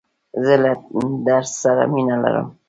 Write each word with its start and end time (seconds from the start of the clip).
زه 0.45 0.53
له 0.63 0.71
درس 1.27 1.51
سره 1.63 1.83
مینه 1.93 2.15
لرم. 2.23 2.47